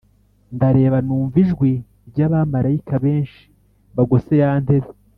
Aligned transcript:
Ndareba 0.55 0.97
numva 1.05 1.35
ijwi 1.43 1.71
ry’abamarayika 2.09 2.95
benshi 3.05 3.41
bagose 3.95 4.31
ya 4.43 4.51
ntebe 4.63 4.89